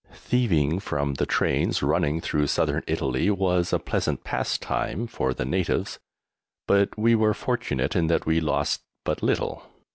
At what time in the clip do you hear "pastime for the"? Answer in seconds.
4.23-5.45